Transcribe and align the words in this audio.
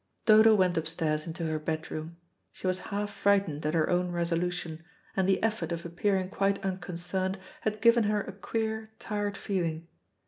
Dodo 0.25 0.55
went 0.55 0.77
upstairs 0.77 1.27
into 1.27 1.45
her 1.45 1.59
bedroom. 1.59 2.17
She 2.51 2.65
was 2.65 2.79
half 2.89 3.11
frightened 3.11 3.63
at 3.67 3.75
her 3.75 3.87
own 3.87 4.09
resolution, 4.11 4.83
and 5.15 5.29
the 5.29 5.43
effort 5.43 5.71
of 5.71 5.85
appearing 5.85 6.29
quite 6.29 6.57
unconcerned 6.65 7.37
had 7.59 7.81
given 7.81 8.05
her 8.05 8.21
a 8.21 8.31
queer, 8.31 8.89
tired 8.97 9.37
feeling. 9.37 9.87